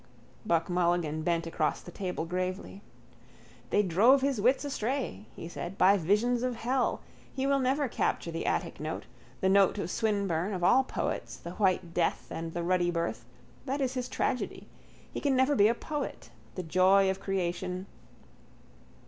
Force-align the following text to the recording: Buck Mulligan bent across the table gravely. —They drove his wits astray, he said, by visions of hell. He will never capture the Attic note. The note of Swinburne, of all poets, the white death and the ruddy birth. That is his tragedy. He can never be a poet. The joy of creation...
Buck 0.47 0.67
Mulligan 0.67 1.21
bent 1.21 1.45
across 1.45 1.79
the 1.81 1.91
table 1.91 2.25
gravely. 2.25 2.81
—They 3.69 3.83
drove 3.83 4.23
his 4.23 4.41
wits 4.41 4.65
astray, 4.65 5.27
he 5.35 5.47
said, 5.47 5.77
by 5.77 5.95
visions 5.95 6.41
of 6.41 6.55
hell. 6.55 7.01
He 7.35 7.45
will 7.45 7.59
never 7.59 7.87
capture 7.87 8.31
the 8.31 8.47
Attic 8.47 8.79
note. 8.79 9.05
The 9.41 9.49
note 9.49 9.77
of 9.77 9.91
Swinburne, 9.91 10.53
of 10.55 10.63
all 10.63 10.83
poets, 10.83 11.37
the 11.37 11.51
white 11.51 11.93
death 11.93 12.29
and 12.31 12.51
the 12.53 12.63
ruddy 12.63 12.89
birth. 12.89 13.25
That 13.67 13.79
is 13.79 13.93
his 13.93 14.09
tragedy. 14.09 14.67
He 15.13 15.19
can 15.19 15.35
never 15.35 15.55
be 15.55 15.67
a 15.67 15.75
poet. 15.75 16.31
The 16.55 16.63
joy 16.63 17.07
of 17.11 17.19
creation... 17.19 17.85